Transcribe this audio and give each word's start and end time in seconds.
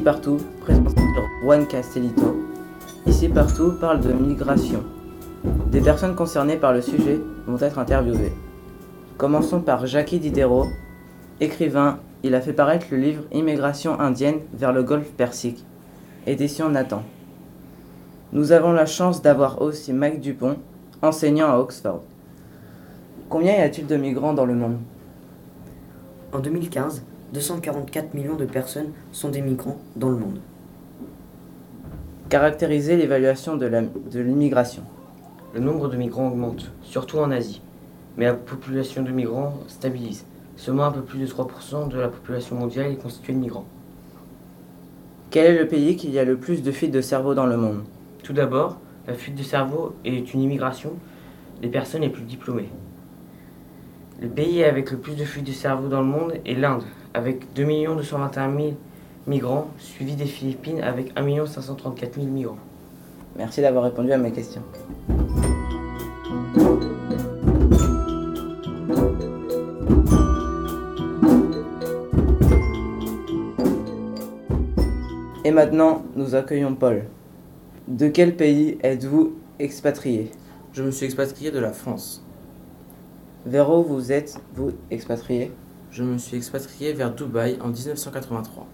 partout, 0.00 0.38
présenté 0.60 1.02
Juan 1.42 1.66
Castellito. 1.66 2.46
Ici 3.06 3.28
partout 3.28 3.72
parle 3.80 4.00
de 4.00 4.12
migration. 4.12 4.82
Des 5.70 5.80
personnes 5.80 6.14
concernées 6.14 6.56
par 6.56 6.72
le 6.72 6.80
sujet 6.80 7.20
vont 7.46 7.58
être 7.60 7.78
interviewées. 7.78 8.32
Commençons 9.18 9.60
par 9.60 9.86
Jackie 9.86 10.18
Diderot, 10.18 10.66
écrivain. 11.40 11.98
Il 12.22 12.34
a 12.34 12.40
fait 12.40 12.54
paraître 12.54 12.86
le 12.90 12.96
livre 12.96 13.24
Immigration 13.32 14.00
indienne 14.00 14.40
vers 14.54 14.72
le 14.72 14.82
golfe 14.82 15.10
Persique, 15.12 15.64
édition 16.26 16.70
Nathan. 16.70 17.02
Nous 18.32 18.52
avons 18.52 18.72
la 18.72 18.86
chance 18.86 19.20
d'avoir 19.20 19.60
aussi 19.60 19.92
Mike 19.92 20.20
Dupont, 20.20 20.56
enseignant 21.02 21.52
à 21.52 21.58
Oxford. 21.58 22.02
Combien 23.28 23.52
y 23.52 23.60
a-t-il 23.60 23.86
de 23.86 23.96
migrants 23.96 24.32
dans 24.32 24.46
le 24.46 24.54
monde? 24.54 24.78
En 26.32 26.38
2015, 26.38 27.04
244 27.34 28.14
millions 28.14 28.36
de 28.36 28.44
personnes 28.44 28.92
sont 29.10 29.28
des 29.28 29.40
migrants 29.40 29.80
dans 29.96 30.08
le 30.08 30.16
monde. 30.16 30.38
Caractériser 32.28 32.96
l'évaluation 32.96 33.56
de 33.56 33.66
l'immigration. 34.20 34.84
Le 35.52 35.58
nombre 35.58 35.88
de 35.88 35.96
migrants 35.96 36.28
augmente, 36.28 36.70
surtout 36.82 37.18
en 37.18 37.32
Asie, 37.32 37.60
mais 38.16 38.26
la 38.26 38.34
population 38.34 39.02
de 39.02 39.10
migrants 39.10 39.54
stabilise. 39.66 40.24
Seulement 40.54 40.84
un 40.84 40.92
peu 40.92 41.02
plus 41.02 41.18
de 41.18 41.26
3% 41.26 41.88
de 41.88 41.98
la 41.98 42.06
population 42.06 42.54
mondiale 42.54 42.92
est 42.92 43.02
constituée 43.02 43.32
de 43.32 43.38
migrants. 43.38 43.66
Quel 45.30 45.56
est 45.56 45.58
le 45.58 45.66
pays 45.66 45.96
qui 45.96 46.16
a 46.20 46.24
le 46.24 46.36
plus 46.36 46.62
de 46.62 46.70
fuites 46.70 46.92
de 46.92 47.00
cerveau 47.00 47.34
dans 47.34 47.46
le 47.46 47.56
monde? 47.56 47.82
Tout 48.22 48.32
d'abord, 48.32 48.78
la 49.08 49.14
fuite 49.14 49.34
de 49.34 49.42
cerveau 49.42 49.96
est 50.04 50.32
une 50.34 50.40
immigration 50.40 50.92
des 51.60 51.68
personnes 51.68 52.02
les 52.02 52.10
plus 52.10 52.22
diplômées. 52.22 52.68
Le 54.22 54.28
pays 54.28 54.62
avec 54.62 54.92
le 54.92 54.98
plus 54.98 55.16
de 55.16 55.24
fuites 55.24 55.48
de 55.48 55.52
cerveau 55.52 55.88
dans 55.88 56.00
le 56.00 56.06
monde 56.06 56.34
est 56.46 56.54
l'Inde, 56.54 56.84
avec 57.14 57.52
2 57.54 57.64
221 57.64 58.56
000 58.56 58.72
migrants, 59.26 59.68
suivi 59.78 60.16
des 60.16 60.26
Philippines 60.26 60.82
avec 60.82 61.12
1 61.16 61.46
534 61.46 62.16
000 62.16 62.26
migrants. 62.26 62.58
Merci 63.36 63.62
d'avoir 63.62 63.84
répondu 63.84 64.12
à 64.12 64.18
mes 64.18 64.32
questions. 64.32 64.62
Et 75.46 75.50
maintenant, 75.50 76.02
nous 76.16 76.34
accueillons 76.34 76.74
Paul. 76.74 77.04
De 77.86 78.08
quel 78.08 78.34
pays 78.34 78.78
êtes-vous 78.82 79.34
expatrié? 79.58 80.30
Je 80.72 80.82
me 80.82 80.90
suis 80.90 81.06
expatrié 81.06 81.50
de 81.50 81.58
la 81.58 81.72
France. 81.72 82.24
Vers 83.46 83.70
où 83.70 83.84
vous 83.84 84.10
êtes, 84.10 84.40
vous, 84.54 84.72
expatrié? 84.90 85.52
Je 85.94 86.02
me 86.02 86.18
suis 86.18 86.36
expatrié 86.36 86.92
vers 86.92 87.14
Dubaï 87.14 87.56
en 87.62 87.68
1983. 87.68 88.66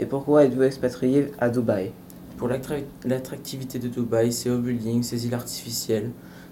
Et 0.00 0.04
pourquoi 0.04 0.44
êtes-vous 0.44 0.64
expatrié 0.64 1.32
à 1.38 1.48
Dubaï? 1.48 1.92
Pour 2.36 2.46
l'attra- 2.48 2.74
l'attractivité 3.06 3.78
de 3.78 3.88
Dubaï, 3.88 4.30
ses 4.30 4.50
hauts 4.50 4.58
buildings, 4.58 5.02
ses 5.02 5.26
îles 5.26 5.32
artificielles, 5.32 6.10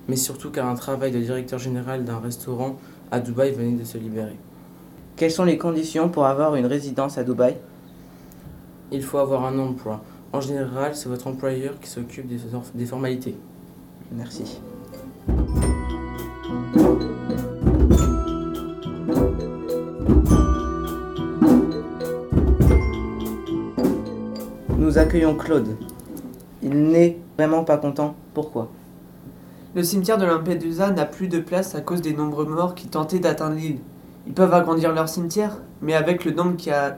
mais 0.09 0.17
surtout 0.17 0.51
car 0.51 0.67
un 0.67 0.75
travail 0.75 1.13
de 1.13 1.19
directeur 1.19 1.59
général 1.59 2.07
d'un 2.07 2.19
restaurant 2.19 2.77
à 3.11 3.21
Dubaï 3.21 3.53
venait 3.53 3.77
de 3.77 3.85
se 3.85 3.99
libérer. 3.99 4.39
Quelles 5.17 5.33
sont 5.33 5.45
les 5.45 5.59
conditions 5.59 6.09
pour 6.09 6.25
avoir 6.25 6.57
une 6.57 6.65
résidence 6.65 7.19
à 7.19 7.25
Dubaï? 7.25 7.59
Il 8.91 9.03
faut 9.03 9.19
avoir 9.19 9.45
un 9.45 9.59
emploi. 9.59 10.03
En 10.33 10.41
général, 10.41 10.97
c'est 10.97 11.11
votre 11.11 11.27
employeur 11.27 11.79
qui 11.79 11.91
s'occupe 11.91 12.27
des 12.75 12.87
formalités. 12.87 13.37
Merci. 14.13 14.63
Accueillons 25.09 25.37
Claude. 25.37 25.79
Il 26.63 26.83
n'est 26.89 27.17
vraiment 27.39 27.65
pas 27.65 27.79
content. 27.79 28.15
Pourquoi? 28.35 28.69
Le 29.75 29.83
cimetière 29.83 30.19
de 30.19 30.27
Lampedusa 30.27 30.91
n'a 30.91 31.07
plus 31.07 31.29
de 31.29 31.39
place 31.39 31.75
à 31.75 31.81
cause 31.81 32.03
des 32.03 32.13
nombreux 32.13 32.45
morts 32.45 32.75
qui 32.75 32.89
tentaient 32.89 33.19
d'atteindre 33.19 33.57
l'île. 33.57 33.79
Ils 34.27 34.35
peuvent 34.35 34.53
agrandir 34.53 34.93
leur 34.93 35.09
cimetière, 35.09 35.63
mais 35.81 35.95
avec 35.95 36.27
le 36.27 36.33
nombre 36.33 36.57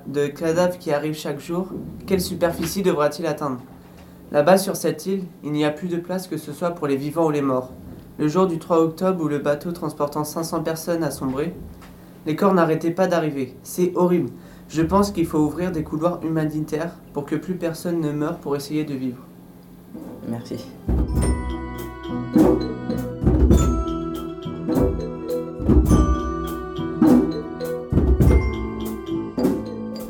de 0.08 0.26
cadavres 0.26 0.76
qui 0.76 0.92
arrivent 0.92 1.14
chaque 1.14 1.38
jour, 1.38 1.68
quelle 2.08 2.20
superficie 2.20 2.82
devra-t-il 2.82 3.28
atteindre? 3.28 3.60
Là-bas 4.32 4.58
sur 4.58 4.74
cette 4.74 5.06
île, 5.06 5.22
il 5.44 5.52
n'y 5.52 5.64
a 5.64 5.70
plus 5.70 5.86
de 5.86 5.98
place 5.98 6.26
que 6.26 6.36
ce 6.36 6.52
soit 6.52 6.70
pour 6.70 6.88
les 6.88 6.96
vivants 6.96 7.26
ou 7.26 7.30
les 7.30 7.42
morts. 7.42 7.70
Le 8.18 8.26
jour 8.26 8.48
du 8.48 8.58
3 8.58 8.78
octobre 8.78 9.22
où 9.22 9.28
le 9.28 9.38
bateau 9.38 9.70
transportant 9.70 10.24
500 10.24 10.64
personnes 10.64 11.04
a 11.04 11.12
sombré, 11.12 11.54
les 12.26 12.34
corps 12.34 12.54
n'arrêtaient 12.54 12.90
pas 12.90 13.06
d'arriver. 13.06 13.54
C'est 13.62 13.92
horrible. 13.94 14.30
Je 14.70 14.82
pense 14.82 15.10
qu'il 15.10 15.26
faut 15.26 15.38
ouvrir 15.38 15.72
des 15.72 15.82
couloirs 15.82 16.20
humanitaires 16.24 16.94
pour 17.12 17.24
que 17.26 17.34
plus 17.34 17.54
personne 17.56 18.00
ne 18.00 18.12
meure 18.12 18.38
pour 18.38 18.54
essayer 18.56 18.84
de 18.84 18.94
vivre. 18.94 19.18
Merci. 20.28 20.64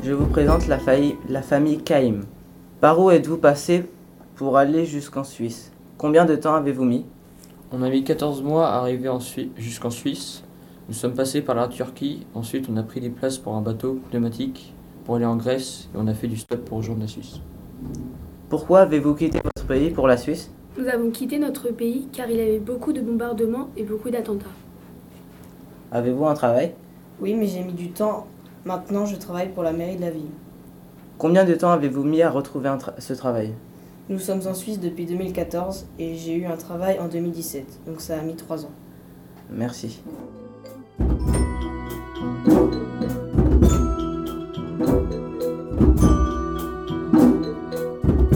Je 0.03 0.11
vous 0.13 0.25
présente 0.25 0.67
la, 0.67 0.77
failli- 0.79 1.15
la 1.29 1.41
famille 1.41 1.77
Caïm. 1.83 2.21
Par 2.79 2.99
où 2.99 3.11
êtes-vous 3.11 3.37
passé 3.37 3.85
pour 4.35 4.57
aller 4.57 4.85
jusqu'en 4.85 5.23
Suisse? 5.23 5.71
Combien 5.97 6.25
de 6.25 6.35
temps 6.35 6.55
avez-vous 6.55 6.85
mis? 6.85 7.05
On 7.71 7.83
a 7.83 7.89
mis 7.89 8.03
14 8.03 8.41
mois 8.41 8.67
à 8.67 8.77
arriver 8.79 9.07
en 9.09 9.19
Sui- 9.19 9.51
jusqu'en 9.57 9.89
Suisse. 9.91 10.43
Nous 10.87 10.93
sommes 10.93 11.13
passés 11.13 11.41
par 11.41 11.55
la 11.55 11.67
Turquie. 11.67 12.25
Ensuite, 12.35 12.67
on 12.71 12.77
a 12.77 12.83
pris 12.83 12.99
des 12.99 13.09
places 13.09 13.37
pour 13.37 13.55
un 13.55 13.61
bateau 13.61 13.99
pneumatique 14.09 14.73
pour 15.05 15.15
aller 15.15 15.25
en 15.25 15.35
Grèce 15.35 15.89
et 15.93 15.97
on 15.97 16.07
a 16.07 16.13
fait 16.13 16.27
du 16.27 16.37
stop 16.37 16.65
pour 16.65 16.77
rejoindre 16.79 17.01
la 17.01 17.07
Suisse. 17.07 17.39
Pourquoi 18.49 18.81
avez-vous 18.81 19.15
quitté 19.15 19.39
votre 19.43 19.65
pays 19.65 19.89
pour 19.91 20.07
la 20.07 20.17
Suisse? 20.17 20.51
Nous 20.77 20.87
avons 20.87 21.09
quitté 21.11 21.39
notre 21.39 21.69
pays 21.69 22.07
car 22.11 22.29
il 22.29 22.37
y 22.37 22.41
avait 22.41 22.59
beaucoup 22.59 22.93
de 22.93 23.01
bombardements 23.01 23.69
et 23.77 23.83
beaucoup 23.83 24.09
d'attentats. 24.09 24.45
Avez-vous 25.91 26.25
un 26.25 26.33
travail? 26.33 26.73
Oui, 27.19 27.33
mais 27.35 27.47
j'ai 27.47 27.63
mis 27.63 27.73
du 27.73 27.89
temps. 27.91 28.27
Maintenant, 28.65 29.05
je 29.05 29.15
travaille 29.15 29.49
pour 29.49 29.63
la 29.63 29.73
mairie 29.73 29.95
de 29.95 30.01
la 30.01 30.11
ville. 30.11 30.29
Combien 31.17 31.45
de 31.45 31.53
temps 31.55 31.71
avez-vous 31.71 32.03
mis 32.03 32.21
à 32.21 32.29
retrouver 32.29 32.69
un 32.69 32.77
tra- 32.77 32.99
ce 32.99 33.13
travail? 33.13 33.53
Nous 34.09 34.19
sommes 34.19 34.41
en 34.47 34.53
Suisse 34.53 34.79
depuis 34.79 35.05
2014 35.05 35.87
et 35.99 36.15
j'ai 36.15 36.35
eu 36.35 36.45
un 36.45 36.57
travail 36.57 36.99
en 36.99 37.07
2017, 37.07 37.79
donc 37.87 38.01
ça 38.01 38.17
a 38.17 38.21
mis 38.21 38.35
trois 38.35 38.65
ans. 38.65 38.71
Merci. 39.51 40.01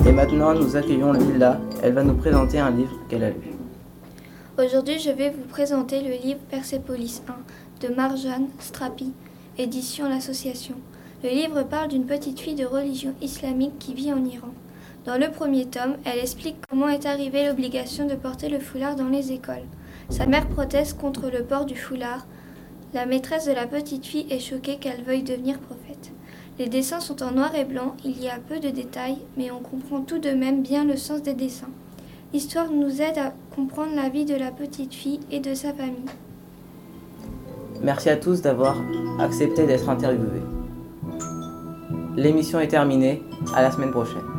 Et 0.05 0.11
maintenant, 0.11 0.53
nous 0.53 0.75
accueillons 0.75 1.13
Lila. 1.13 1.59
Elle 1.81 1.93
va 1.93 2.03
nous 2.03 2.15
présenter 2.15 2.59
un 2.59 2.71
livre 2.71 2.93
qu'elle 3.09 3.23
a 3.23 3.29
lu. 3.29 3.55
Aujourd'hui, 4.57 4.99
je 4.99 5.09
vais 5.09 5.31
vous 5.31 5.43
présenter 5.49 6.01
le 6.01 6.15
livre 6.15 6.39
Persepolis 6.49 7.21
1 7.27 7.87
de 7.87 7.93
Marjane 7.93 8.47
Strapi, 8.59 9.11
édition 9.57 10.07
L'Association. 10.07 10.75
Le 11.23 11.29
livre 11.29 11.63
parle 11.63 11.89
d'une 11.89 12.05
petite 12.05 12.39
fille 12.39 12.55
de 12.55 12.65
religion 12.65 13.13
islamique 13.21 13.77
qui 13.79 13.93
vit 13.93 14.13
en 14.13 14.23
Iran. 14.23 14.49
Dans 15.05 15.17
le 15.17 15.29
premier 15.29 15.65
tome, 15.65 15.97
elle 16.05 16.19
explique 16.19 16.57
comment 16.69 16.87
est 16.89 17.05
arrivée 17.05 17.47
l'obligation 17.47 18.07
de 18.07 18.15
porter 18.15 18.49
le 18.49 18.59
foulard 18.59 18.95
dans 18.95 19.09
les 19.09 19.31
écoles. 19.31 19.65
Sa 20.09 20.25
mère 20.25 20.47
proteste 20.47 20.97
contre 20.97 21.29
le 21.29 21.43
port 21.43 21.65
du 21.65 21.75
foulard. 21.75 22.25
La 22.95 23.05
maîtresse 23.05 23.45
de 23.45 23.51
la 23.51 23.67
petite 23.67 24.05
fille 24.05 24.25
est 24.29 24.39
choquée 24.39 24.77
qu'elle 24.77 25.03
veuille 25.03 25.21
devenir 25.21 25.59
prophète. 25.59 26.13
Les 26.57 26.69
dessins 26.69 27.01
sont 27.01 27.21
en 27.23 27.31
noir 27.31 27.53
et 27.53 27.65
blanc, 27.65 27.93
il 28.05 28.23
y 28.23 28.29
a 28.29 28.37
peu 28.47 28.57
de 28.61 28.69
détails, 28.69 29.17
mais 29.35 29.51
on 29.51 29.59
comprend 29.59 29.99
tout 29.99 30.17
de 30.17 30.29
même 30.29 30.61
bien 30.61 30.85
le 30.85 30.95
sens 30.95 31.21
des 31.21 31.33
dessins. 31.33 31.67
L'histoire 32.31 32.71
nous 32.71 33.01
aide 33.01 33.17
à 33.17 33.33
comprendre 33.53 33.93
la 33.97 34.07
vie 34.07 34.23
de 34.23 34.35
la 34.35 34.49
petite 34.49 34.93
fille 34.93 35.19
et 35.29 35.41
de 35.41 35.53
sa 35.53 35.73
famille. 35.73 36.05
Merci 37.83 38.09
à 38.09 38.15
tous 38.15 38.41
d'avoir 38.41 38.77
accepté 39.19 39.67
d'être 39.67 39.89
interviewés. 39.89 40.43
L'émission 42.15 42.61
est 42.61 42.69
terminée. 42.69 43.21
À 43.53 43.61
la 43.61 43.71
semaine 43.71 43.91
prochaine. 43.91 44.34